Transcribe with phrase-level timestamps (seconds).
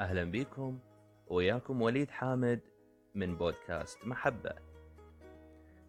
[0.00, 0.78] أهلا بكم
[1.26, 2.60] وياكم وليد حامد
[3.14, 4.52] من بودكاست محبة.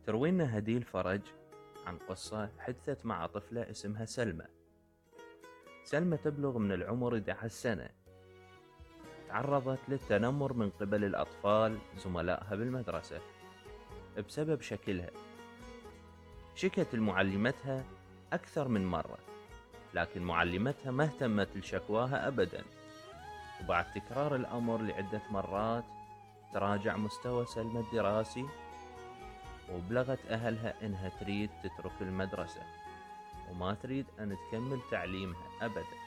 [0.06, 1.22] تروينا هديل فرج
[1.86, 4.46] عن قصة حدثت مع طفلة اسمها سلمى.
[5.84, 7.90] سلمى تبلغ من العمر 11 سنة.
[9.28, 13.22] تعرضت للتنمر من قبل الأطفال زملائها بالمدرسة
[14.28, 15.10] بسبب شكلها.
[16.56, 17.84] شكت لمعلمتها
[18.34, 19.18] أكثر من مرة
[19.94, 22.64] لكن معلمتها ما اهتمت لشكواها أبدا.
[23.62, 25.84] وبعد تكرار الأمر لعدة مرات
[26.54, 28.46] تراجع مستوى سلمى الدراسي
[29.74, 32.62] وبلغت أهلها إنها تريد تترك المدرسة
[33.50, 36.02] وما تريد أن تكمل تعليمها أبدا.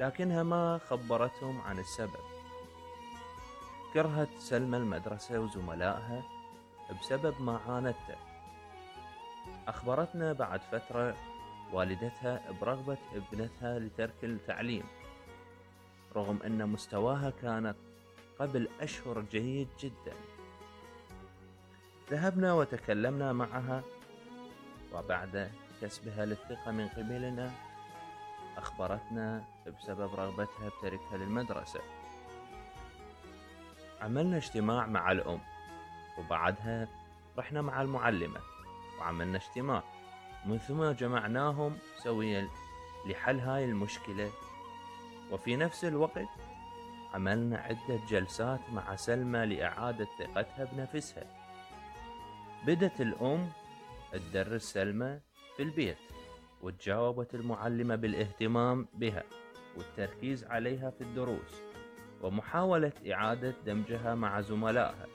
[0.00, 2.24] لكنها ما خبرتهم عن السبب.
[3.94, 6.22] كرهت سلمى المدرسة وزملائها
[7.00, 8.16] بسبب ما عانته.
[9.68, 11.16] أخبرتنا بعد فترة
[11.72, 14.84] والدتها برغبة ابنتها لترك التعليم.
[16.16, 17.76] رغم أن مستواها كانت
[18.38, 20.14] قبل أشهر جيد جدا.
[22.10, 23.82] ذهبنا وتكلمنا معها
[24.94, 25.50] وبعد
[25.82, 27.52] كسبها للثقة من قبلنا
[28.56, 29.44] أخبرتنا
[29.78, 31.80] بسبب رغبتها بتركها للمدرسة.
[34.00, 35.40] عملنا اجتماع مع الأم
[36.18, 36.88] وبعدها
[37.38, 38.40] رحنا مع المعلمة
[38.98, 39.82] وعملنا اجتماع.
[40.46, 42.48] من ثم جمعناهم سويا
[43.06, 44.30] لحل هاي المشكلة
[45.30, 46.28] وفي نفس الوقت
[47.14, 51.24] عملنا عدة جلسات مع سلمى لإعادة ثقتها بنفسها.
[52.66, 53.50] بدت الأم
[54.12, 55.20] تدرس سلمى
[55.56, 55.98] في البيت
[56.62, 59.22] وتجاوبت المعلمة بالاهتمام بها
[59.76, 61.62] والتركيز عليها في الدروس
[62.22, 65.06] ومحاولة إعادة دمجها مع زملائها.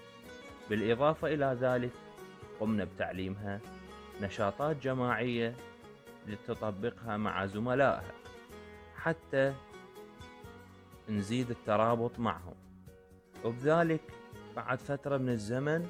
[0.70, 1.92] بالإضافة إلى ذلك
[2.60, 3.60] قمنا بتعليمها
[4.22, 5.56] نشاطات جماعية
[6.28, 8.12] لتطبقها مع زملائها
[8.96, 9.54] حتى
[11.10, 12.56] نزيد الترابط معهم.
[13.46, 14.02] وبذلك
[14.56, 15.88] بعد فترة من الزمن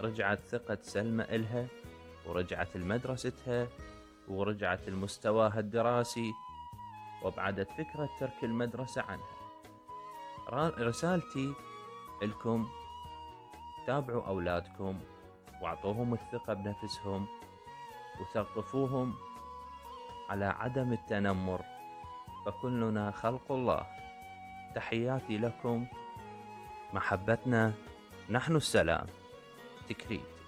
[0.00, 1.66] رجعت ثقة سلمى إلها
[2.26, 3.68] ورجعت لمدرستها
[4.28, 6.32] ورجعت لمستواها الدراسي
[7.22, 9.40] وابعدت فكرة ترك المدرسة عنها.
[10.78, 11.54] رسالتي
[12.22, 12.68] لكم
[13.86, 15.00] تابعوا أولادكم
[15.62, 17.26] واعطوهم الثقة بنفسهم
[18.20, 19.14] وثقفوهم
[20.28, 21.64] على عدم التنمر
[22.46, 23.99] فكلنا خلق الله.
[24.74, 25.86] تحياتي لكم
[26.92, 27.72] محبتنا
[28.30, 29.06] نحن السلام.
[29.88, 30.39] تكريت.